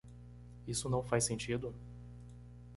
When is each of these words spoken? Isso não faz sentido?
Isso 0.65 0.89
não 0.89 1.03
faz 1.03 1.25
sentido? 1.25 1.75